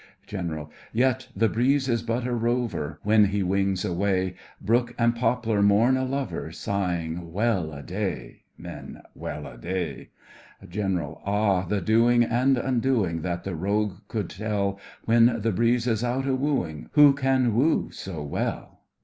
[0.25, 5.61] GENERAL: Yet, the breeze is but a rover, When he wings away, Brook and poplar
[5.61, 10.09] mourn a lover Sighing,"Well a day!" MEN: Well a day!
[10.67, 11.65] GENERAL: Ah!
[11.67, 14.79] the doing and undoing, That the rogue could tell!
[15.05, 18.79] When the breeze is out a wooing, Who can woo so well?